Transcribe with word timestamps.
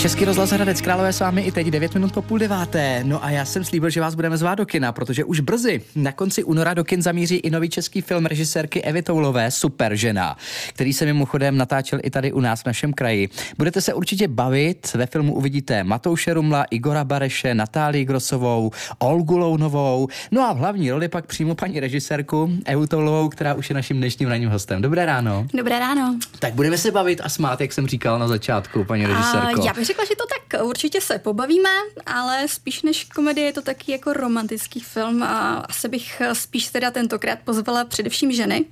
Český 0.00 0.24
rozhlas 0.24 0.50
Hradec 0.50 0.80
Králové 0.80 1.12
s 1.12 1.20
vámi 1.20 1.42
i 1.42 1.52
teď 1.52 1.66
9 1.66 1.94
minut 1.94 2.12
po 2.12 2.22
půl 2.22 2.38
deváté. 2.38 3.04
No 3.04 3.24
a 3.24 3.30
já 3.30 3.44
jsem 3.44 3.64
slíbil, 3.64 3.90
že 3.90 4.00
vás 4.00 4.14
budeme 4.14 4.36
zvát 4.36 4.54
do 4.54 4.66
kina, 4.66 4.92
protože 4.92 5.24
už 5.24 5.40
brzy 5.40 5.82
na 5.96 6.12
konci 6.12 6.44
února 6.44 6.74
do 6.74 6.84
kin 6.84 7.02
zamíří 7.02 7.36
i 7.36 7.50
nový 7.50 7.68
český 7.68 8.00
film 8.00 8.26
režisérky 8.26 8.82
Evy 8.82 9.02
Toulové 9.02 9.50
Super 9.50 9.96
žena, 9.96 10.36
který 10.68 10.92
se 10.92 11.04
mimochodem 11.04 11.56
natáčel 11.56 11.98
i 12.02 12.10
tady 12.10 12.32
u 12.32 12.40
nás 12.40 12.62
v 12.62 12.66
našem 12.66 12.92
kraji. 12.92 13.28
Budete 13.58 13.80
se 13.80 13.94
určitě 13.94 14.28
bavit, 14.28 14.94
ve 14.94 15.06
filmu 15.06 15.34
uvidíte 15.34 15.84
Matouše 15.84 16.34
Rumla, 16.34 16.64
Igora 16.64 17.04
Bareše, 17.04 17.54
Natálii 17.54 18.04
Grosovou, 18.04 18.70
Olgu 18.98 19.36
Lounovou, 19.36 20.08
no 20.30 20.42
a 20.42 20.52
v 20.52 20.56
hlavní 20.56 20.90
roli 20.90 21.08
pak 21.08 21.26
přímo 21.26 21.54
paní 21.54 21.80
režisérku 21.80 22.50
Evu 22.64 22.86
Toulovou, 22.86 23.28
která 23.28 23.54
už 23.54 23.70
je 23.70 23.74
naším 23.74 23.96
dnešním 23.96 24.28
ranním 24.28 24.50
hostem. 24.50 24.82
Dobré 24.82 25.06
ráno. 25.06 25.46
Dobré 25.54 25.78
ráno. 25.78 26.18
Tak 26.38 26.54
budeme 26.54 26.78
se 26.78 26.90
bavit 26.90 27.20
a 27.24 27.28
smát, 27.28 27.60
jak 27.60 27.72
jsem 27.72 27.86
říkal 27.86 28.18
na 28.18 28.28
začátku, 28.28 28.84
paní 28.84 29.06
režisérko. 29.06 29.62
A 29.62 29.66
já 29.66 29.72
bych 29.72 29.89
řekla, 29.90 30.04
že 30.04 30.16
to 30.16 30.24
tak 30.26 30.62
určitě 30.64 31.00
se 31.00 31.18
pobavíme, 31.18 31.70
ale 32.06 32.48
spíš 32.48 32.82
než 32.82 33.04
komedie 33.04 33.46
je 33.46 33.52
to 33.52 33.62
taky 33.62 33.92
jako 33.92 34.12
romantický 34.12 34.80
film 34.80 35.22
a 35.22 35.64
asi 35.68 35.88
bych 35.88 36.22
spíš 36.32 36.68
teda 36.68 36.90
tentokrát 36.90 37.38
pozvala 37.44 37.84
především 37.84 38.32
ženy. 38.32 38.64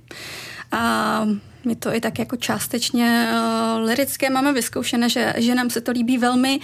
A 0.71 1.25
my 1.69 1.75
to 1.75 1.93
i 1.95 2.01
tak 2.01 2.19
jako 2.19 2.35
částečně 2.35 3.29
uh, 3.31 3.85
lirické 3.87 4.29
máme 4.29 4.53
vyzkoušené, 4.53 5.09
že, 5.09 5.33
že 5.37 5.55
nám 5.55 5.69
se 5.69 5.81
to 5.81 5.91
líbí 5.91 6.17
velmi 6.17 6.59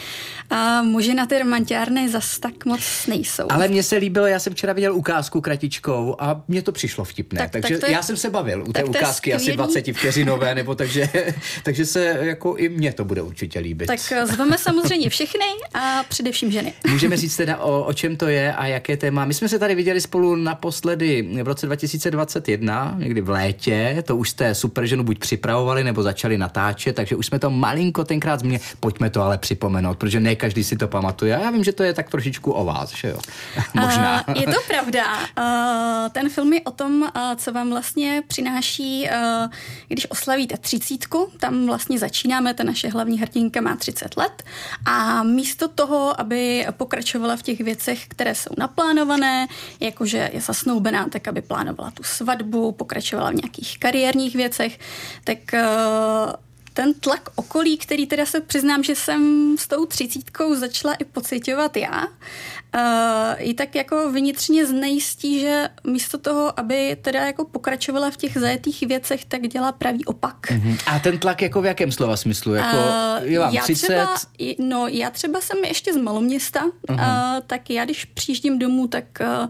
a 0.50 0.82
muži 0.82 1.14
na 1.14 1.26
ty 1.26 1.40
romantiárny 1.40 2.10
zas 2.10 2.40
tak 2.40 2.66
moc 2.66 2.82
nejsou. 3.08 3.44
Ale 3.50 3.68
mně 3.68 3.84
se 3.84 3.96
líbilo, 3.96 4.26
já 4.28 4.40
jsem 4.40 4.54
včera 4.54 4.74
viděl 4.74 4.96
ukázku 4.96 5.42
kratičkou 5.42 6.16
a 6.20 6.44
mně 6.48 6.62
to 6.62 6.72
přišlo 6.72 7.04
vtipné, 7.04 7.40
Tak- 7.40 7.52
takže 7.52 7.78
tak 7.78 7.90
je- 7.90 7.94
já 7.96 8.02
jsem 8.04 8.18
se 8.18 8.30
bavil 8.30 8.64
u 8.68 8.74
té 8.74 8.84
ukázky 8.84 9.34
asi 9.34 9.44
skvělý. 9.44 9.58
20 9.58 9.94
vteřinové, 9.94 10.56
nebo 10.56 10.76
takže, 10.76 11.10
takže 11.64 11.86
se 11.86 12.06
jako 12.22 12.56
i 12.58 12.70
mně 12.70 12.94
to 12.94 13.06
bude 13.06 13.22
určitě 13.22 13.60
líbit. 13.60 13.86
Tak 13.88 14.00
uh, 14.12 14.32
zveme 14.32 14.58
samozřejmě 14.58 15.10
všechny 15.10 15.46
a 15.74 16.04
především 16.10 16.52
ženy. 16.52 16.74
Můžeme 16.90 17.18
říct 17.18 17.36
teda, 17.38 17.58
o, 17.58 17.84
o 17.84 17.94
čem 17.94 18.16
to 18.18 18.28
je 18.28 18.54
a 18.54 18.66
jaké 18.68 18.98
téma. 18.98 19.26
My 19.26 19.34
jsme 19.34 19.50
se 19.50 19.60
tady 19.60 19.76
viděli 19.76 20.02
spolu 20.02 20.36
naposledy 20.36 21.30
v 21.44 21.48
roce 21.48 21.66
2021, 21.66 22.96
někdy 23.00 23.22
v 23.22 23.30
létě, 23.30 24.04
to 24.08 24.18
už 24.18 24.30
jste 24.30 24.56
super 24.56 24.86
ženu 24.96 25.04
buď 25.04 25.20
připravovali 25.20 25.84
nebo 25.84 26.04
začali 26.04 26.38
natáčet, 26.38 26.96
takže 26.96 27.16
už 27.16 27.26
jsme 27.26 27.40
to 27.40 27.50
malinko 27.50 28.04
tenkrát 28.04 28.40
změnili. 28.40 28.64
Pojďme 28.80 29.10
to 29.10 29.22
ale 29.22 29.38
připomenout, 29.38 29.98
protože 29.98 30.20
ne 30.20 30.36
každý 30.36 30.64
si 30.64 30.76
to 30.78 30.88
pamatuje. 30.88 31.36
A 31.36 31.40
já 31.40 31.52
vím, 31.52 31.64
že 31.64 31.72
to 31.72 31.84
je 31.84 31.94
tak 31.94 32.10
trošičku 32.10 32.52
o 32.52 32.66
vás, 32.66 32.96
že 32.96 33.08
jo? 33.08 33.20
Možná. 33.74 34.28
Uh, 34.28 34.36
je 34.38 34.48
to 34.48 34.62
pravda. 34.68 35.04
Uh, 35.38 36.10
ten 36.12 36.30
film 36.30 36.54
je 36.54 36.62
o 36.62 36.72
tom, 36.72 37.02
uh, 37.02 37.10
co 37.36 37.52
vám 37.52 37.70
vlastně 37.70 38.24
přináší, 38.28 39.10
uh, 39.12 39.48
když 39.88 40.08
oslavíte 40.10 40.58
třicítku, 40.58 41.32
tam 41.40 41.66
vlastně 41.66 42.00
začínáme, 42.00 42.54
ta 42.54 42.64
naše 42.64 42.90
hlavní 42.90 43.20
hrdinka 43.20 43.62
má 43.62 43.76
30 43.76 44.18
let 44.18 44.44
a 44.86 45.24
místo 45.24 45.68
toho, 45.68 46.22
aby 46.22 46.68
pokračovala 46.72 47.36
v 47.36 47.42
těch 47.42 47.60
věcech, 47.60 48.08
které 48.08 48.36
jsou 48.36 48.54
naplánované, 48.58 49.48
jakože 49.80 50.30
je 50.34 50.42
zasnoubená, 50.42 51.08
tak 51.10 51.28
aby 51.28 51.42
plánovala 51.42 51.92
tu 51.92 52.04
svatbu, 52.04 52.72
pokračovala 52.72 53.32
v 53.32 53.36
nějakých 53.36 53.80
kariérních 53.80 54.36
věcech, 54.36 54.75
tak 55.24 55.50
uh, 55.54 56.36
ten 56.76 56.94
tlak 56.94 57.30
okolí, 57.36 57.78
který 57.78 58.08
teda 58.08 58.26
se 58.26 58.42
přiznám, 58.42 58.84
že 58.84 58.96
jsem 58.96 59.56
s 59.60 59.68
tou 59.68 59.86
třicítkou 59.86 60.56
začala 60.56 60.94
i 60.94 61.04
pocitovat 61.06 61.78
já, 61.78 62.08
uh, 62.76 62.82
i 63.38 63.54
tak 63.54 63.76
jako 63.76 64.12
vnitřně 64.12 64.66
znejistí, 64.66 65.40
že 65.40 65.70
místo 65.88 66.18
toho, 66.18 66.60
aby 66.60 66.98
teda 67.02 67.26
jako 67.26 67.46
pokračovala 67.46 68.12
v 68.12 68.18
těch 68.18 68.38
zajetých 68.38 68.82
věcech, 68.82 69.26
tak 69.26 69.42
dělá 69.42 69.72
pravý 69.72 70.06
opak. 70.06 70.52
Mhm. 70.52 70.78
A 70.86 71.00
ten 71.00 71.18
tlak 71.18 71.42
jako 71.42 71.62
v 71.62 71.66
jakém 71.66 71.92
slova 71.92 72.18
smyslu? 72.18 72.54
Jako, 72.54 72.78
Uh, 72.78 73.32
je 73.32 73.40
vám 73.40 73.54
já 73.54 73.64
30? 73.64 73.86
Třeba, 73.86 74.18
no, 74.60 74.88
já 74.88 75.10
třeba 75.10 75.42
jsem 75.42 75.58
ještě 75.66 75.94
z 75.94 75.98
maloměsta, 75.98 76.66
uh, 76.66 77.00
tak 77.48 77.70
já 77.70 77.86
když 77.86 78.06
přijíždím 78.06 78.60
domů, 78.60 78.88
tak 78.88 79.06
uh, 79.22 79.50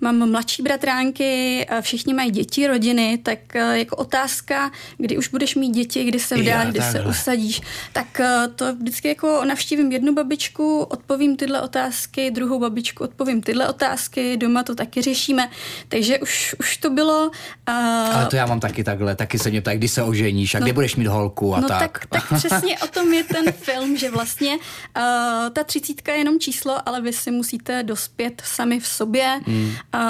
mám 0.00 0.30
mladší 0.30 0.62
bratránky, 0.62 1.66
uh, 1.72 1.80
všichni 1.80 2.14
mají 2.14 2.30
děti, 2.30 2.66
rodiny, 2.66 3.18
tak 3.22 3.38
uh, 3.54 3.60
jako 3.72 3.96
otázka, 3.96 4.70
kdy 4.98 5.18
už 5.18 5.28
budeš 5.28 5.54
mít 5.54 5.70
děti, 5.70 6.04
kdy 6.04 6.18
se 6.20 6.36
vdáš, 6.36 6.65
kdy 6.70 6.80
se 6.80 6.92
takhle. 6.92 7.10
usadíš, 7.10 7.60
tak 7.92 8.20
uh, 8.20 8.54
to 8.54 8.74
vždycky 8.74 9.08
jako 9.08 9.44
navštívím 9.44 9.92
jednu 9.92 10.14
babičku, 10.14 10.82
odpovím 10.82 11.36
tyhle 11.36 11.60
otázky, 11.60 12.30
druhou 12.30 12.60
babičku 12.60 13.04
odpovím 13.04 13.42
tyhle 13.42 13.68
otázky, 13.68 14.36
doma 14.36 14.62
to 14.62 14.74
taky 14.74 15.02
řešíme, 15.02 15.50
takže 15.88 16.18
už, 16.18 16.54
už 16.60 16.76
to 16.76 16.90
bylo... 16.90 17.30
Uh, 17.68 17.74
Ale 18.14 18.26
to 18.26 18.36
já 18.36 18.46
mám 18.46 18.60
taky 18.60 18.84
takhle, 18.84 19.16
taky 19.16 19.38
se 19.38 19.50
mě 19.50 19.60
ptá, 19.60 19.74
kdy 19.74 19.88
se 19.88 20.02
oženíš 20.02 20.54
a 20.54 20.58
kde 20.58 20.72
budeš 20.72 20.96
mít 20.96 21.06
holku 21.06 21.54
a 21.54 21.60
no 21.60 21.68
tak. 21.68 22.06
tak. 22.08 22.28
tak. 22.28 22.38
přesně 22.38 22.78
o 22.78 22.86
tom 22.86 23.12
je 23.12 23.24
ten 23.24 23.52
film, 23.52 23.96
že 23.96 24.10
vlastně 24.10 24.56
uh, 24.56 24.62
ta 25.52 25.64
třicítka 25.64 26.12
je 26.12 26.18
jenom 26.18 26.40
číslo, 26.40 26.88
ale 26.88 27.00
vy 27.00 27.12
si 27.12 27.30
musíte 27.30 27.82
dospět 27.82 28.42
sami 28.44 28.80
v 28.80 28.86
sobě 28.86 29.40
hmm. 29.46 29.64
uh, 29.64 30.00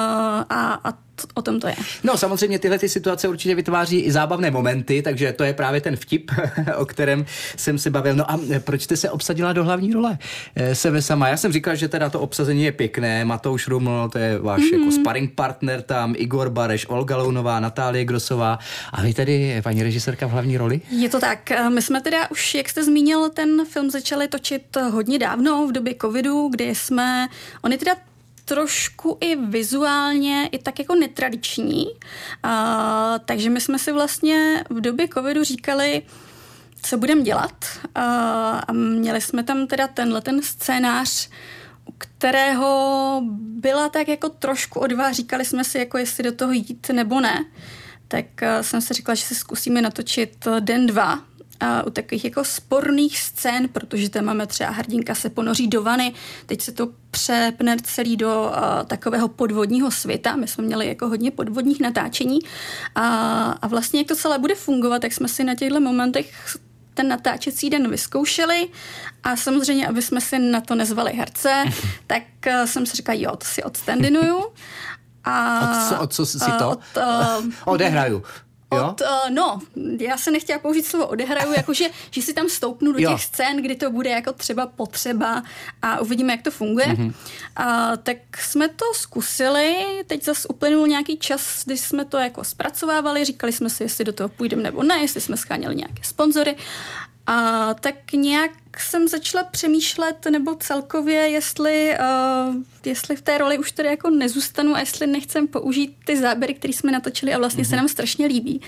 a, 0.49 0.81
a 0.84 1.06
o 1.34 1.43
tom 1.43 1.60
to 1.60 1.69
je. 1.69 1.75
No 2.04 2.16
samozřejmě 2.16 2.59
tyhle 2.59 2.78
ty 2.78 2.88
situace 2.88 3.28
určitě 3.28 3.54
vytváří 3.54 4.00
i 4.00 4.12
zábavné 4.12 4.50
momenty, 4.50 5.03
takže 5.03 5.32
to 5.32 5.44
je 5.44 5.53
právě 5.53 5.81
ten 5.81 5.97
vtip, 5.97 6.31
o 6.77 6.87
kterém 6.87 7.27
jsem 7.56 7.78
se 7.78 7.91
bavil. 7.91 8.15
No 8.15 8.31
a 8.31 8.41
proč 8.65 8.82
jste 8.82 8.97
se 8.97 9.10
obsadila 9.10 9.53
do 9.53 9.65
hlavní 9.65 9.93
role 9.93 10.19
eh, 10.56 10.75
sebe 10.75 11.03
sama? 11.03 11.28
Já 11.28 11.37
jsem 11.37 11.53
říkal, 11.53 11.77
že 11.77 11.88
teda 11.88 12.10
to 12.10 12.21
obsazení 12.21 12.65
je 12.65 12.72
pěkné, 12.72 13.25
Matouš 13.25 13.69
Ruml, 13.69 14.09
to 14.12 14.19
je 14.19 14.38
váš 14.38 14.60
mm-hmm. 14.60 14.78
jako 14.78 14.93
sparring 14.93 15.32
partner 15.34 15.82
tam, 15.82 16.15
Igor 16.19 16.50
Bareš, 16.50 16.87
Olga 16.88 17.16
Lounová, 17.16 17.60
Natálie 17.60 18.04
Grosová 18.04 18.59
a 18.93 19.03
vy 19.03 19.15
tedy, 19.15 19.60
paní 19.62 19.83
režisérka 19.83 20.27
v 20.27 20.31
hlavní 20.31 20.56
roli? 20.56 20.81
Je 20.91 21.09
to 21.09 21.21
tak. 21.21 21.50
Eh, 21.50 21.71
My 21.71 21.83
jsme 21.83 22.00
teda 22.00 22.31
už, 22.31 22.54
jak 22.54 22.69
jste 22.69 22.84
zmínil, 22.84 23.31
ten 23.31 23.65
film 23.65 23.91
začali 23.91 24.28
točit 24.28 24.77
hodně 24.91 25.19
dávno, 25.19 25.66
v 25.66 25.72
době 25.72 25.94
covidu, 26.00 26.48
kdy 26.48 26.75
jsme, 26.75 27.28
on 27.62 27.72
je 27.72 27.78
teda 27.78 27.94
trošku 28.49 29.19
i 29.21 29.37
vizuálně, 29.37 30.49
i 30.53 30.59
tak 30.59 30.79
jako 30.79 30.95
netradiční. 30.95 31.87
A, 32.43 33.19
takže 33.25 33.51
my 33.51 33.61
jsme 33.61 33.79
si 33.79 33.93
vlastně 33.93 34.65
v 34.71 34.81
době 34.81 35.09
covidu 35.09 35.45
říkali, 35.45 36.03
co 36.83 36.99
budeme 36.99 37.23
dělat. 37.23 37.65
A, 37.95 38.73
měli 38.73 39.21
jsme 39.21 39.43
tam 39.43 39.67
teda 39.67 39.89
tenhle 39.89 40.21
ten 40.21 40.43
scénář, 40.43 41.29
u 41.84 41.93
kterého 41.99 43.23
byla 43.39 43.89
tak 43.89 44.09
jako 44.09 44.29
trošku 44.29 44.81
odvaha. 44.81 45.13
Říkali 45.13 45.45
jsme 45.45 45.65
si, 45.65 45.78
jako 45.78 45.99
jestli 45.99 46.25
do 46.25 46.33
toho 46.33 46.53
jít 46.53 46.91
nebo 46.93 47.21
ne. 47.21 47.45
Tak 48.09 48.43
eh, 48.43 48.63
jsem 48.63 48.81
si 48.81 48.95
řekla, 48.95 49.15
že 49.15 49.23
si 49.23 49.34
zkusíme 49.34 49.83
natočit 49.83 50.47
eh, 50.47 50.61
den 50.61 50.87
dva 50.87 51.19
u 51.87 51.91
takových 51.91 52.25
jako 52.25 52.44
sporných 52.44 53.19
scén, 53.19 53.69
protože 53.69 54.11
tam 54.11 54.25
máme 54.25 54.47
třeba 54.47 54.71
hrdinka 54.71 55.15
se 55.15 55.31
ponoří 55.31 55.69
do 55.69 55.83
vany, 55.83 56.12
teď 56.47 56.62
se 56.62 56.72
to 56.72 56.89
přepne 57.11 57.77
celý 57.83 58.17
do 58.17 58.53
uh, 58.56 58.87
takového 58.87 59.28
podvodního 59.28 59.91
světa. 59.91 60.37
My 60.37 60.49
jsme 60.49 60.65
měli 60.65 60.89
jako 60.89 61.09
hodně 61.09 61.31
podvodních 61.31 61.81
natáčení 61.81 62.39
a, 62.95 63.06
a 63.62 63.66
vlastně 63.66 64.00
jak 64.00 64.09
to 64.09 64.16
celé 64.16 64.39
bude 64.39 64.55
fungovat, 64.55 65.03
tak 65.03 65.12
jsme 65.12 65.28
si 65.28 65.45
na 65.45 65.55
těchto 65.55 65.81
momentech 65.81 66.56
ten 66.95 67.09
natáčecí 67.09 67.71
den 67.71 67.91
vyzkoušeli 67.91 68.69
a 69.22 69.37
samozřejmě, 69.37 69.89
aby 69.89 70.03
jsme 70.03 70.21
si 70.21 70.39
na 70.39 70.61
to 70.61 70.75
nezvali 70.75 71.12
herce, 71.12 71.65
tak 72.06 72.22
uh, 72.47 72.53
jsem 72.65 72.87
si 72.87 72.97
říkala, 72.97 73.19
jo, 73.21 73.37
to 73.37 73.45
si 73.47 73.62
odstandinuju. 73.62 74.45
A, 75.28 75.61
Od 75.61 75.89
co- 75.89 76.00
od 76.03 76.12
co 76.15 76.27
si 76.27 76.39
to? 76.59 76.71
Od, 76.71 76.81
uh, 76.97 77.53
Odehraju. 77.65 78.22
Jo? 78.75 78.88
od, 78.88 79.00
uh, 79.00 79.31
no, 79.31 79.60
já 80.00 80.16
se 80.16 80.31
nechtěla 80.31 80.59
použít 80.59 80.87
slovo 80.87 81.06
odehraju, 81.06 81.53
jakože, 81.56 81.84
že 82.10 82.22
si 82.22 82.32
tam 82.34 82.49
stoupnu 82.49 82.93
do 82.93 82.99
Jo. 82.99 83.10
těch 83.10 83.25
scén, 83.25 83.62
kdy 83.62 83.75
to 83.75 83.91
bude 83.91 84.10
jako 84.10 84.32
třeba 84.32 84.66
potřeba 84.66 85.43
a 85.82 86.00
uvidíme, 86.00 86.32
jak 86.32 86.43
to 86.43 86.50
funguje. 86.50 86.87
Mhm. 86.87 87.09
Mm-hmm. 87.09 87.15
A, 87.56 87.97
tak 87.97 88.16
jsme 88.38 88.69
to 88.69 88.84
zkusili, 88.94 89.77
teď 90.06 90.25
zase 90.25 90.49
uplynul 90.49 90.87
nějaký 90.87 91.16
čas, 91.16 91.62
když 91.65 91.81
jsme 91.81 92.04
to 92.04 92.16
jako 92.16 92.44
zpracovávali, 92.44 93.25
říkali 93.25 93.53
jsme 93.53 93.71
si, 93.71 93.82
jestli 93.82 94.04
do 94.04 94.12
toho 94.12 94.28
půjdeme 94.28 94.62
nebo 94.62 94.83
ne, 94.83 94.98
jestli 94.98 95.21
jsme 95.21 95.37
scháněli 95.37 95.77
nějaké 95.77 96.03
sponzory. 96.03 96.56
A 97.27 97.75
tak 97.75 98.12
nějak 98.12 98.50
jsem 98.81 99.09
začala 99.09 99.45
přemýšlet, 99.45 100.27
nebo 100.31 100.55
celkově, 100.55 101.15
jestli, 101.15 101.97
uh, 102.49 102.55
jestli 102.84 103.17
v 103.17 103.23
té 103.23 103.39
roli 103.39 103.59
už 103.59 103.73
tady 103.73 103.89
jako 103.89 104.11
nezůstanu 104.11 104.75
a 104.75 104.81
jestli 104.81 105.07
nechcem 105.07 105.49
použít 105.49 105.97
ty 106.05 106.21
záběry, 106.21 106.55
které 106.55 106.73
jsme 106.73 106.93
natočili 106.93 107.34
a 107.34 107.39
vlastně 107.39 107.65
mm-hmm. 107.65 107.69
se 107.69 107.77
nám 107.77 107.89
strašně 107.89 108.27
líbí. 108.27 108.61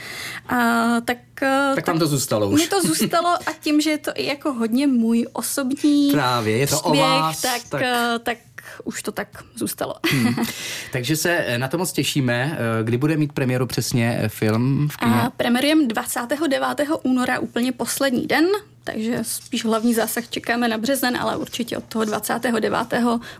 A, 0.48 0.56
tak, 1.00 1.18
uh, 1.42 1.74
Tak 1.74 1.86
vám 1.86 1.98
to 1.98 2.06
zůstalo 2.06 2.48
už. 2.48 2.60
Mně 2.60 2.68
to 2.68 2.82
zůstalo 2.82 3.28
a 3.28 3.52
tím, 3.60 3.80
že 3.80 3.90
je 3.90 3.98
to 3.98 4.10
i 4.14 4.26
jako 4.26 4.52
hodně 4.52 4.86
můj 4.86 5.26
osobní 5.32 6.10
Právě, 6.12 6.56
je 6.56 6.66
to 6.66 6.80
o 6.80 6.90
příběh, 6.90 7.10
vás, 7.10 7.40
tak, 7.40 7.62
tak- 7.68 7.80
tak... 7.80 8.22
tak 8.22 8.38
už 8.84 9.02
to 9.02 9.12
tak 9.12 9.28
zůstalo. 9.54 9.94
Hmm. 10.10 10.34
Takže 10.92 11.16
se 11.16 11.58
na 11.58 11.68
to 11.68 11.78
moc 11.78 11.92
těšíme. 11.92 12.58
Kdy 12.82 12.96
bude 12.96 13.16
mít 13.16 13.32
premiéru 13.32 13.66
přesně 13.66 14.22
film 14.28 14.88
v 14.92 14.96
kině? 14.96 15.14
A 15.14 15.30
premiérujeme 15.30 15.86
29. 15.86 16.62
února 17.02 17.38
úplně 17.38 17.72
poslední 17.72 18.26
den, 18.26 18.46
takže 18.92 19.18
spíš 19.22 19.64
hlavní 19.64 19.94
zásah 19.94 20.28
čekáme 20.28 20.68
na 20.68 20.78
březen, 20.78 21.16
ale 21.16 21.36
určitě 21.36 21.78
od 21.78 21.84
toho 21.84 22.04
29. 22.04 22.72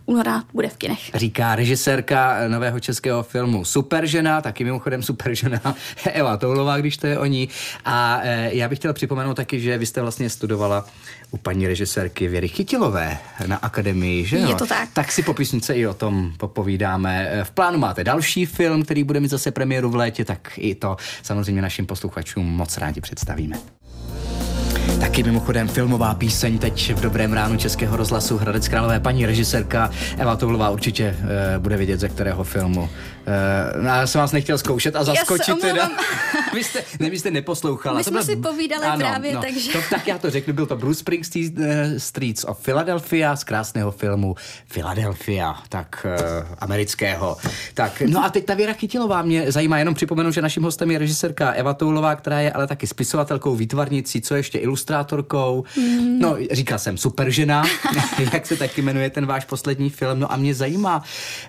února 0.06 0.45
bude 0.55 0.69
v 0.69 0.77
kinech. 0.77 1.11
Říká 1.15 1.56
režisérka 1.56 2.49
nového 2.49 2.81
českého 2.81 3.23
filmu 3.23 3.65
Superžena, 3.65 4.41
taky 4.41 4.65
mimochodem 4.65 5.03
Superžena 5.03 5.61
Eva 6.12 6.37
Toulová, 6.37 6.77
když 6.77 6.97
to 6.97 7.06
je 7.06 7.19
o 7.19 7.27
ní. 7.27 7.49
A 7.85 8.21
e, 8.23 8.55
já 8.55 8.69
bych 8.69 8.79
chtěl 8.79 8.93
připomenout 8.93 9.35
taky, 9.35 9.61
že 9.61 9.79
vy 9.79 9.87
jste 9.87 10.03
vlastně 10.03 10.31
studovala 10.31 10.87
u 11.31 11.37
paní 11.37 11.67
režisérky 11.67 12.29
Věry 12.29 12.49
Chytilové 12.49 13.19
na 13.47 13.56
akademii, 13.56 14.25
že 14.25 14.39
jo? 14.39 14.49
Je 14.49 14.55
to 14.55 14.67
tak. 14.67 14.89
Tak 14.93 15.12
si 15.12 15.23
po 15.23 15.35
písnice 15.35 15.75
i 15.75 15.87
o 15.87 15.95
tom 15.95 16.33
popovídáme. 16.37 17.41
V 17.45 17.50
plánu 17.50 17.79
máte 17.79 18.05
další 18.05 18.47
film, 18.47 18.83
který 18.83 19.05
bude 19.05 19.21
mít 19.21 19.29
zase 19.29 19.50
premiéru 19.50 19.91
v 19.91 19.97
létě, 19.97 20.25
tak 20.25 20.53
i 20.56 20.75
to 20.75 20.97
samozřejmě 21.23 21.62
našim 21.62 21.87
posluchačům 21.87 22.47
moc 22.47 22.79
rádi 22.79 23.00
představíme. 23.00 23.77
Taky 25.00 25.23
mimochodem 25.23 25.69
filmová 25.69 26.15
píseň 26.15 26.59
teď 26.59 26.95
v 26.95 27.00
dobrém 27.00 27.33
ránu 27.33 27.56
Českého 27.56 27.97
rozhlasu 27.97 28.37
Hradec 28.37 28.69
Králové. 28.69 29.00
Paní 29.00 29.27
režisérka 29.27 29.91
Eva 30.17 30.37
Toulová 30.37 30.71
určitě 30.71 31.17
uh, 31.19 31.27
bude 31.62 31.77
vědět, 31.77 32.00
ze 32.00 32.09
kterého 32.09 32.45
filmu. 32.45 32.83
Uh, 32.83 33.85
já 33.87 34.06
jsem 34.06 34.21
vás 34.21 34.33
nechtěl 34.33 34.59
zkoušet 34.59 34.97
a 34.97 35.05
zaskočit 35.05 35.61
teda. 35.61 35.91
vy, 36.55 36.65
jste, 36.65 36.83
ne, 37.00 37.11
vy 37.11 37.19
jste 37.19 37.31
neposlouchala. 37.31 37.99
My 37.99 38.05
jsme 38.05 38.21
to 38.21 38.27
si 38.27 38.37
povídali 38.37 38.87
ano, 38.87 38.99
právě, 38.99 39.35
no, 39.35 39.41
takže... 39.41 39.73
To, 39.73 39.79
tak 39.91 40.06
já 40.06 40.19
to 40.19 40.31
řeknu, 40.31 40.55
byl 40.55 40.67
to 40.67 40.77
Bruce 40.77 41.00
Springsteen 41.00 41.53
uh, 41.59 41.65
Streets 41.99 42.45
of 42.45 42.59
Philadelphia 42.59 43.37
z 43.37 43.45
krásného 43.45 43.91
filmu 43.91 44.37
Philadelphia, 44.73 45.55
tak 45.69 46.06
uh, 46.06 46.47
amerického. 46.59 47.37
Tak, 47.75 48.03
no 48.06 48.25
a 48.25 48.31
teď 48.31 48.45
ta 48.45 48.55
Věra 48.55 48.73
Chytilová 48.73 49.23
mě 49.23 49.53
zajímá, 49.53 49.79
jenom 49.79 49.95
připomenu, 49.95 50.31
že 50.31 50.43
naším 50.43 50.62
hostem 50.62 50.91
je 50.91 50.99
režisérka 50.99 51.53
Eva 51.53 51.75
Toulová, 51.75 52.17
která 52.17 52.41
je 52.41 52.53
ale 52.53 52.67
taky 52.67 52.87
spisovatelkou, 52.87 53.56
výtvarnicí, 53.56 54.21
co 54.21 54.35
ještě 54.35 54.59
ilustrátorkou. 54.88 55.64
Mm. 55.76 56.19
No, 56.19 56.37
říkal 56.50 56.79
jsem 56.79 56.96
super 56.96 57.31
žena, 57.31 57.64
jak 58.32 58.46
se 58.46 58.56
taky 58.56 58.82
jmenuje 58.82 59.11
ten 59.11 59.26
váš 59.26 59.44
poslední 59.44 59.90
film. 59.90 60.20
No 60.20 60.32
a 60.32 60.37
mě 60.37 60.55
zajímá, 60.55 61.02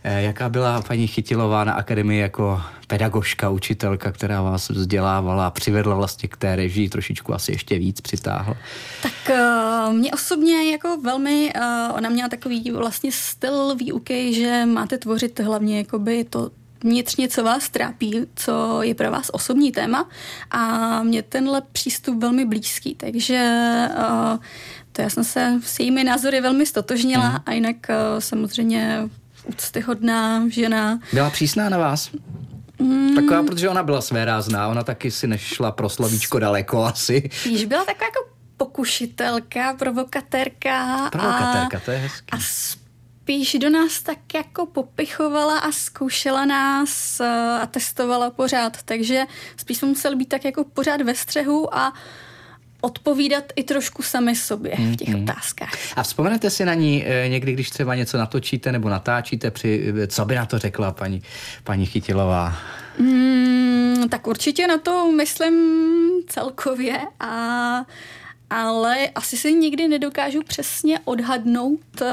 eh, 0.04 0.22
jaká 0.22 0.50
byla 0.50 0.82
paní 0.82 1.08
Chytilová 1.08 1.64
na 1.64 1.74
akademii 1.74 2.22
jako 2.22 2.62
pedagožka, 2.88 3.50
učitelka, 3.50 4.12
která 4.12 4.42
vás 4.42 4.70
vzdělávala 4.70 5.48
a 5.48 5.52
přivedla 5.52 5.96
vlastně 5.96 6.30
k 6.30 6.38
té 6.38 6.56
režii, 6.56 6.90
trošičku 6.90 7.34
asi 7.34 7.52
ještě 7.52 7.80
víc 7.80 8.02
přitáhla. 8.02 8.58
Tak 9.04 9.12
uh, 9.30 9.94
mě 9.94 10.12
osobně 10.12 10.72
jako 10.72 10.98
velmi, 11.04 11.54
uh, 11.56 11.98
ona 11.98 12.10
měla 12.10 12.30
takový 12.30 12.72
vlastně 12.72 13.12
styl 13.12 13.76
výuky, 13.76 14.34
že 14.34 14.66
máte 14.66 14.98
tvořit 14.98 15.40
hlavně 15.40 15.78
jakoby 15.78 16.24
to, 16.24 16.50
vnitřně, 16.84 17.28
co 17.28 17.44
vás 17.44 17.70
trápí, 17.70 18.22
co 18.36 18.82
je 18.82 18.96
pro 18.96 19.12
vás 19.12 19.30
osobní 19.34 19.72
téma 19.72 20.10
a 20.52 21.04
mě 21.04 21.24
tenhle 21.24 21.62
přístup 21.72 22.22
velmi 22.22 22.46
blízký, 22.46 22.96
takže 22.96 23.66
uh, 23.98 24.38
to 24.92 25.02
já 25.02 25.10
jsem 25.10 25.24
se 25.24 25.60
s 25.64 25.80
jejími 25.80 26.04
názory 26.04 26.42
velmi 26.42 26.66
stotožnila 26.66 27.30
mm. 27.30 27.38
a 27.46 27.52
jinak 27.52 27.76
uh, 27.90 28.20
samozřejmě 28.20 29.10
úctyhodná 29.46 30.44
žena. 30.50 31.00
Byla 31.14 31.30
přísná 31.30 31.70
na 31.70 31.78
vás? 31.78 32.10
Mm. 32.80 33.16
Taková, 33.16 33.44
protože 33.44 33.70
ona 33.70 33.84
byla 33.84 34.02
své 34.02 34.26
rázná, 34.26 34.68
ona 34.68 34.84
taky 34.84 35.12
si 35.12 35.28
nešla 35.28 35.72
pro 35.72 35.90
slovíčko 35.90 36.40
daleko 36.40 36.84
asi. 36.84 37.30
Již 37.46 37.66
byla 37.66 37.86
taková 37.86 38.06
jako 38.06 38.30
pokušitelka, 38.58 39.74
provokatérka. 39.74 41.10
Provokatérka, 41.12 41.78
a, 41.78 41.82
to 41.86 41.92
je 41.92 41.98
hezký. 41.98 42.28
A 42.32 42.38
spíš 43.30 43.58
do 43.60 43.70
nás 43.70 44.02
tak 44.02 44.34
jako 44.34 44.66
popichovala 44.66 45.60
a 45.60 45.72
zkoušela 45.72 46.46
nás 46.46 47.20
eh, 47.20 47.60
a 47.62 47.66
testovala 47.66 48.30
pořád, 48.30 48.78
takže 48.86 49.26
spíš 49.58 49.78
jsme 49.78 49.88
museli 49.88 50.16
být 50.16 50.30
tak 50.30 50.46
jako 50.46 50.64
pořád 50.64 51.02
ve 51.02 51.16
střehu 51.16 51.76
a 51.76 51.94
odpovídat 52.82 53.44
i 53.56 53.64
trošku 53.64 54.04
sami 54.04 54.36
sobě 54.36 54.76
v 54.76 54.96
těch 54.96 55.08
mm-hmm. 55.08 55.24
otázkách. 55.24 55.74
A 55.96 56.04
vzpomenete 56.04 56.50
si 56.50 56.66
na 56.66 56.74
ní 56.74 57.06
e, 57.08 57.30
někdy, 57.30 57.54
když 57.54 57.70
třeba 57.70 57.96
něco 57.96 58.18
natočíte 58.18 58.72
nebo 58.72 58.90
natáčíte, 58.90 59.52
při, 59.52 59.94
co 60.08 60.26
by 60.26 60.36
na 60.36 60.46
to 60.46 60.60
řekla 60.60 60.92
paní, 60.92 61.22
paní 61.64 61.86
Chytilová? 61.86 62.56
Mm, 63.00 64.10
tak 64.10 64.28
určitě 64.28 64.68
na 64.68 64.78
to 64.78 65.12
myslím 65.12 65.56
celkově 66.28 67.00
a 67.20 67.86
ale 68.50 69.10
asi 69.16 69.38
si 69.38 69.54
nikdy 69.54 69.88
nedokážu 69.88 70.42
přesně 70.48 71.00
odhadnout, 71.06 71.80
eh, 72.02 72.06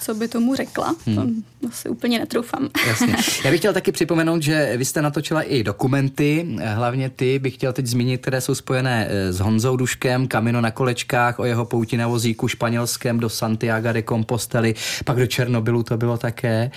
co 0.00 0.14
by 0.14 0.28
tomu 0.28 0.54
řekla. 0.54 0.94
Hmm. 1.06 1.42
To 1.60 1.68
asi 1.68 1.88
úplně 1.88 2.18
netroufám. 2.18 2.68
Jasně. 2.86 3.16
Já 3.44 3.50
bych 3.50 3.60
chtěl 3.60 3.72
taky 3.72 3.92
připomenout, 3.92 4.42
že 4.42 4.76
vy 4.76 4.84
jste 4.84 5.02
natočila 5.02 5.42
i 5.42 5.62
dokumenty, 5.62 6.56
hlavně 6.74 7.10
ty 7.10 7.38
bych 7.38 7.54
chtěl 7.54 7.72
teď 7.72 7.86
zmínit, 7.86 8.20
které 8.20 8.40
jsou 8.40 8.54
spojené 8.54 9.06
eh, 9.10 9.32
s 9.32 9.40
Honzou 9.40 9.76
Duškem, 9.76 10.28
Kamino 10.28 10.60
na 10.60 10.70
kolečkách, 10.70 11.38
o 11.38 11.44
jeho 11.44 11.64
pouti 11.64 11.96
na 11.96 12.08
vozíku 12.08 12.48
španělském 12.48 13.20
do 13.20 13.28
Santiago 13.28 13.92
de 13.92 14.02
Compostely, 14.02 14.74
pak 15.04 15.16
do 15.16 15.26
Černobylu 15.26 15.82
to 15.82 15.96
bylo 15.96 16.18
také. 16.18 16.70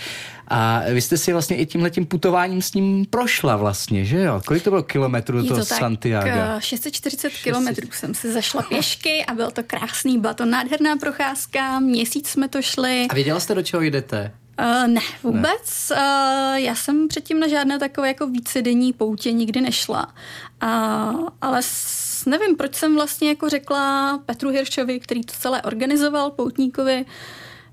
A 0.48 0.82
vy 0.94 1.02
jste 1.02 1.18
si 1.18 1.34
vlastně 1.34 1.58
i 1.58 1.66
tímhle 1.66 1.90
tím 1.90 2.06
putováním 2.06 2.62
s 2.62 2.74
ním 2.74 3.06
prošla 3.06 3.56
vlastně, 3.56 4.06
že 4.06 4.20
jo? 4.22 4.42
Kolik 4.46 4.64
to 4.64 4.70
bylo 4.70 4.84
kilometrů 4.84 5.38
do 5.38 5.48
toho 5.48 5.60
to 5.60 5.66
Santiago? 5.66 6.30
Tak, 6.30 6.64
640 6.64 7.34
kilometrů 7.44 7.88
jsem 7.92 8.14
si 8.14 8.34
zašla 8.34 8.62
pěšky 8.62 9.26
a 9.26 9.34
byl 9.34 9.52
to 9.52 9.64
krásný, 9.68 10.20
byla 10.20 10.34
to 10.34 10.46
nádherná 10.46 10.96
procházka, 10.96 11.80
měsíc 11.80 12.28
jsme 12.28 12.48
to 12.48 12.62
šli. 12.62 13.08
A 13.10 13.14
věděla 13.14 13.40
jste, 13.40 13.56
do 13.56 13.64
čeho 13.64 13.84
jdete? 13.84 14.32
Uh, 14.60 14.88
ne, 14.88 15.02
vůbec. 15.24 15.90
Ne. 15.90 15.96
Uh, 15.96 16.56
já 16.56 16.76
jsem 16.76 17.08
předtím 17.08 17.40
na 17.40 17.48
žádné 17.48 17.80
takové 17.80 18.08
jako 18.08 18.28
vícedenní 18.28 18.94
poutě 18.94 19.32
nikdy 19.32 19.62
nešla. 19.62 20.14
Uh, 20.64 21.28
ale 21.42 21.60
s, 21.62 22.26
nevím, 22.26 22.56
proč 22.56 22.76
jsem 22.76 22.96
vlastně 22.96 23.30
jako 23.30 23.50
řekla 23.50 24.18
Petru 24.26 24.50
Hiršovi, 24.50 25.00
který 25.00 25.24
to 25.24 25.34
celé 25.40 25.62
organizoval, 25.62 26.32
poutníkovi, 26.32 27.02
uh, 27.02 27.12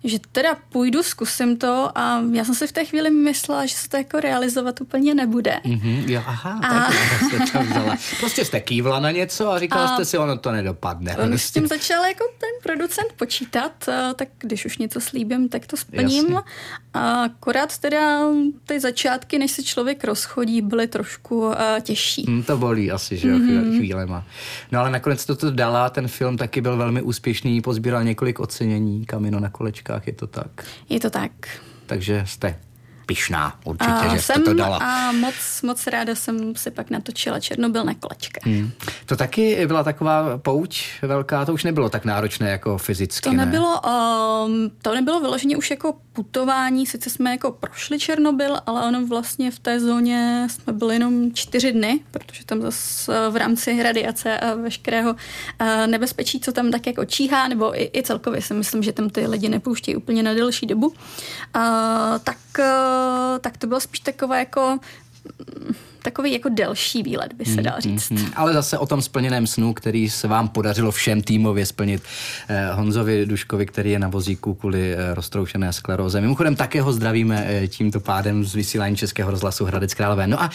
že 0.04 0.18
teda 0.32 0.56
půjdu, 0.68 1.02
zkusím 1.02 1.56
to 1.56 1.98
a 1.98 2.22
já 2.32 2.44
jsem 2.44 2.54
si 2.54 2.66
v 2.66 2.72
té 2.72 2.84
chvíli 2.84 3.10
myslela, 3.10 3.66
že 3.66 3.74
se 3.74 3.88
to 3.88 3.96
jako 3.96 4.20
realizovat 4.20 4.80
úplně 4.80 5.14
nebude. 5.14 5.60
Mm-hmm, 5.64 6.10
jo, 6.10 6.22
aha, 6.26 6.60
a... 6.62 6.84
tak 6.84 7.22
jste 7.22 7.58
to 7.58 7.64
vzala. 7.64 7.96
Prostě 8.20 8.44
jste 8.44 8.60
kývla 8.60 9.00
na 9.00 9.10
něco 9.10 9.50
a 9.50 9.58
říkala 9.58 9.84
a... 9.84 9.94
jste 9.94 10.04
si, 10.04 10.18
ono 10.18 10.38
to 10.38 10.52
nedopadne. 10.52 11.16
On 11.16 11.32
s 11.32 11.50
tím 11.50 11.66
začal 11.66 12.04
jako 12.04 12.24
ten 12.38 12.72
producent 12.72 13.12
počítat, 13.16 13.88
tak 14.16 14.28
když 14.38 14.64
už 14.66 14.78
něco 14.78 15.00
slíbím, 15.00 15.48
tak 15.48 15.66
to 15.66 15.76
splním. 15.76 16.24
Jasně. 16.24 16.52
A 16.94 17.22
akorát 17.22 17.78
teda 17.78 18.20
ty 18.66 18.80
začátky, 18.80 19.38
než 19.38 19.50
se 19.50 19.62
člověk 19.62 20.04
rozchodí, 20.04 20.62
byly 20.62 20.86
trošku 20.86 21.46
uh, 21.46 21.54
těžší. 21.82 22.24
Hmm, 22.28 22.42
to 22.42 22.56
bolí 22.56 22.90
asi, 22.90 23.16
že 23.16 23.28
jo, 23.28 23.36
mm-hmm. 23.36 23.78
chvílema. 23.78 24.24
No 24.72 24.80
ale 24.80 24.90
nakonec 24.90 25.26
to 25.26 25.36
to 25.36 25.50
dala, 25.50 25.90
ten 25.90 26.08
film 26.08 26.36
taky 26.36 26.60
byl 26.60 26.76
velmi 26.76 27.02
úspěšný, 27.02 27.60
pozbíral 27.60 28.04
několik 28.04 28.40
ocenění, 28.40 29.06
Kamino 29.06 29.40
na 29.40 29.50
kolečka 29.50 29.91
Čechách, 29.92 30.06
je 30.06 30.12
to 30.12 30.26
tak? 30.26 30.64
Je 30.88 31.00
to 31.00 31.10
tak. 31.10 31.32
Takže 31.86 32.22
jste 32.26 32.60
pišná 33.12 33.54
určitě, 33.64 33.92
a 33.92 34.14
že 34.16 34.22
jsem 34.22 34.44
to 34.44 34.54
dala. 34.54 34.76
A 34.76 35.12
moc, 35.12 35.34
moc 35.62 35.86
ráda 35.86 36.14
jsem 36.14 36.56
si 36.56 36.70
pak 36.70 36.90
natočila 36.90 37.40
Černobyl 37.40 37.84
na 37.84 37.94
kolečka. 37.94 38.40
Hmm. 38.44 38.70
To 39.06 39.16
taky 39.16 39.66
byla 39.66 39.84
taková 39.84 40.38
pouť 40.38 40.84
velká, 41.02 41.44
to 41.44 41.54
už 41.54 41.64
nebylo 41.64 41.88
tak 41.88 42.04
náročné 42.04 42.50
jako 42.50 42.78
fyzicky, 42.78 43.30
To 43.30 43.36
nebylo, 43.36 43.80
ne? 43.84 43.90
um, 44.46 44.70
to 44.82 44.94
nebylo 44.94 45.20
vyloženě 45.20 45.56
už 45.56 45.70
jako 45.70 45.94
putování, 46.12 46.86
sice 46.86 47.10
jsme 47.10 47.30
jako 47.30 47.50
prošli 47.50 47.98
Černobyl, 47.98 48.56
ale 48.66 48.88
ono 48.88 49.06
vlastně 49.06 49.50
v 49.50 49.58
té 49.58 49.80
zóně 49.80 50.46
jsme 50.50 50.72
byli 50.72 50.94
jenom 50.94 51.34
čtyři 51.34 51.72
dny, 51.72 52.00
protože 52.10 52.44
tam 52.44 52.60
zase 52.60 53.30
v 53.30 53.36
rámci 53.36 53.82
radiace 53.82 54.38
a 54.38 54.54
veškerého 54.54 55.10
uh, 55.12 55.86
nebezpečí, 55.86 56.40
co 56.40 56.52
tam 56.52 56.70
tak 56.70 56.86
jako 56.86 57.04
číhá, 57.04 57.48
nebo 57.48 57.80
i, 57.80 57.90
i 57.96 58.02
celkově 58.02 58.42
si 58.42 58.54
myslím, 58.54 58.82
že 58.82 58.92
tam 58.92 59.10
ty 59.10 59.26
lidi 59.26 59.48
nepouštějí 59.48 59.96
úplně 59.96 60.22
na 60.22 60.34
delší 60.34 60.66
dobu, 60.66 60.86
uh, 60.86 60.94
tak 62.24 62.36
tak 63.40 63.56
to 63.58 63.66
bylo 63.66 63.80
spíš 63.80 64.00
takové 64.00 64.38
jako 64.38 64.78
takový 66.02 66.32
jako 66.32 66.48
delší 66.48 67.02
výlet, 67.02 67.32
by 67.32 67.44
se 67.44 67.50
hmm, 67.50 67.62
dal 67.62 67.80
říct. 67.80 68.10
Hmm, 68.10 68.20
hmm. 68.20 68.32
Ale 68.36 68.52
zase 68.52 68.78
o 68.78 68.86
tom 68.86 69.02
splněném 69.02 69.46
snu, 69.46 69.74
který 69.74 70.10
se 70.10 70.28
vám 70.28 70.48
podařilo 70.48 70.90
všem 70.90 71.22
týmově 71.22 71.66
splnit 71.66 72.02
eh, 72.48 72.70
Honzovi 72.72 73.26
Duškovi, 73.26 73.66
který 73.66 73.90
je 73.90 73.98
na 73.98 74.08
vozíku 74.08 74.54
kvůli 74.54 74.94
eh, 74.94 75.14
roztroušené 75.14 75.72
skleróze. 75.72 76.20
Mimochodem 76.20 76.56
také 76.56 76.82
ho 76.82 76.92
zdravíme 76.92 77.44
eh, 77.46 77.68
tímto 77.68 78.00
pádem 78.00 78.44
z 78.44 78.54
vysílání 78.54 78.96
Českého 78.96 79.30
rozhlasu 79.30 79.64
Hradec 79.64 79.94
Králové. 79.94 80.26
No 80.26 80.42
a 80.42 80.50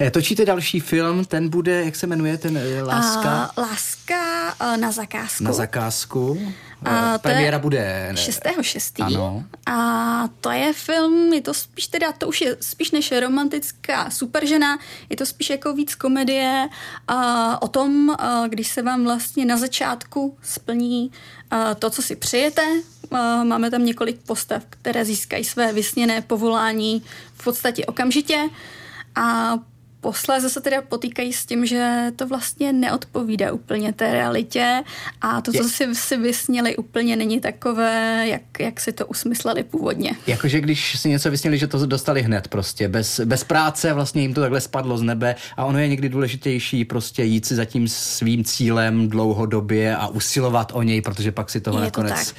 eh, 0.00 0.10
točíte 0.10 0.44
další 0.44 0.80
film, 0.80 1.24
ten 1.24 1.48
bude, 1.48 1.84
jak 1.84 1.96
se 1.96 2.06
jmenuje, 2.06 2.38
ten 2.38 2.56
eh, 2.56 2.82
Láska? 2.82 3.50
Uh, 3.58 3.64
láska 3.64 4.14
uh, 4.60 4.76
na 4.76 4.92
zakázku. 4.92 5.44
Na 5.44 5.52
zakázku. 5.52 6.38
A 6.84 7.18
Premiéra 7.18 7.58
bude 7.58 8.10
6.6. 8.12 9.04
Ano. 9.04 9.44
A 9.66 10.28
to 10.40 10.50
je 10.50 10.72
film, 10.72 11.32
je 11.32 11.40
to 11.40 11.54
spíš 11.54 11.86
teda, 11.86 12.12
to 12.12 12.28
už 12.28 12.40
je 12.40 12.56
spíš 12.60 12.90
než 12.90 13.12
romantická 13.20 14.10
superžena, 14.10 14.78
je 15.10 15.16
to 15.16 15.26
spíš 15.26 15.50
jako 15.50 15.72
víc 15.72 15.94
komedie 15.94 16.68
a 17.08 17.62
o 17.62 17.68
tom, 17.68 18.10
a 18.18 18.46
když 18.46 18.68
se 18.68 18.82
vám 18.82 19.04
vlastně 19.04 19.44
na 19.44 19.56
začátku 19.56 20.38
splní 20.42 21.12
a 21.50 21.74
to, 21.74 21.90
co 21.90 22.02
si 22.02 22.16
přejete. 22.16 22.62
Máme 23.42 23.70
tam 23.70 23.84
několik 23.84 24.20
postav, 24.26 24.62
které 24.70 25.04
získají 25.04 25.44
své 25.44 25.72
vysněné 25.72 26.22
povolání 26.22 27.02
v 27.34 27.44
podstatě 27.44 27.86
okamžitě 27.86 28.48
a 29.14 29.58
posléze 30.00 30.50
se 30.50 30.60
teda 30.60 30.82
potýkají 30.82 31.32
s 31.32 31.46
tím, 31.46 31.66
že 31.66 32.12
to 32.16 32.26
vlastně 32.26 32.72
neodpovídá 32.72 33.52
úplně 33.52 33.92
té 33.92 34.12
realitě 34.12 34.82
a 35.20 35.40
to, 35.40 35.52
co 35.52 35.68
si, 35.68 35.94
si 35.94 36.16
vysněli, 36.16 36.76
úplně 36.76 37.16
není 37.16 37.40
takové, 37.40 38.24
jak, 38.28 38.42
jak 38.60 38.80
si 38.80 38.92
to 38.92 39.06
usmysleli 39.06 39.62
původně. 39.62 40.12
Jakože 40.26 40.60
když 40.60 40.98
si 40.98 41.08
něco 41.08 41.30
vysněli, 41.30 41.58
že 41.58 41.66
to 41.66 41.86
dostali 41.86 42.22
hned 42.22 42.48
prostě, 42.48 42.88
bez, 42.88 43.20
bez 43.20 43.44
práce, 43.44 43.92
vlastně 43.92 44.22
jim 44.22 44.34
to 44.34 44.40
takhle 44.40 44.60
spadlo 44.60 44.98
z 44.98 45.02
nebe 45.02 45.34
a 45.56 45.64
ono 45.64 45.78
je 45.78 45.88
někdy 45.88 46.08
důležitější 46.08 46.84
prostě 46.84 47.24
jít 47.24 47.46
si 47.46 47.54
za 47.54 47.64
tím 47.64 47.88
svým 47.88 48.44
cílem 48.44 49.08
dlouhodobě 49.08 49.96
a 49.96 50.06
usilovat 50.08 50.72
o 50.74 50.82
něj, 50.82 51.00
protože 51.00 51.32
pak 51.32 51.50
si 51.50 51.60
toho 51.60 51.78
je 51.78 51.84
nakonec 51.84 52.32
to 52.32 52.38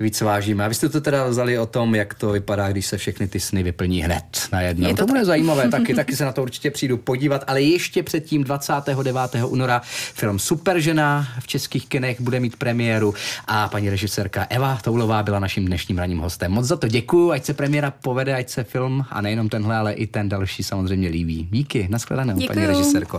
víc 0.00 0.20
vážíme. 0.20 0.64
A 0.64 0.68
vy 0.68 0.74
jste 0.74 0.88
to 0.88 1.00
teda 1.00 1.26
vzali 1.26 1.58
o 1.58 1.66
tom, 1.66 1.94
jak 1.94 2.14
to 2.14 2.32
vypadá, 2.32 2.68
když 2.68 2.86
se 2.86 2.98
všechny 2.98 3.28
ty 3.28 3.40
sny 3.40 3.62
vyplní 3.62 4.02
hned 4.02 4.48
najednou. 4.52 4.88
Je 4.88 4.94
to, 4.94 5.02
to 5.02 5.06
bude 5.06 5.24
zajímavé, 5.24 5.68
taky, 5.68 5.94
taky 5.94 6.16
se 6.16 6.24
na 6.24 6.32
to 6.32 6.42
určitě 6.42 6.70
přijdu 6.70 6.96
podívat, 6.96 7.44
ale 7.46 7.62
ještě 7.62 8.02
předtím 8.02 8.44
29. 8.44 9.20
února 9.46 9.82
film 10.14 10.38
Superžena 10.38 11.28
v 11.40 11.46
českých 11.46 11.86
kinech 11.86 12.20
bude 12.20 12.40
mít 12.40 12.56
premiéru 12.56 13.14
a 13.46 13.68
paní 13.68 13.90
režisérka 13.90 14.46
Eva 14.50 14.78
Toulová 14.82 15.22
byla 15.22 15.38
naším 15.38 15.66
dnešním 15.66 15.98
ranním 15.98 16.18
hostem. 16.18 16.52
Moc 16.52 16.66
za 16.66 16.76
to 16.76 16.88
děkuju, 16.88 17.30
ať 17.30 17.44
se 17.44 17.54
premiéra 17.54 17.90
povede, 17.90 18.34
ať 18.34 18.48
se 18.48 18.64
film 18.64 19.04
a 19.10 19.20
nejenom 19.20 19.48
tenhle, 19.48 19.76
ale 19.76 19.92
i 19.92 20.06
ten 20.06 20.28
další 20.28 20.62
samozřejmě 20.62 21.08
líbí. 21.08 21.48
Díky, 21.50 21.86
nashledanou, 21.90 22.46
paní 22.46 22.66
režisérko. 22.66 23.16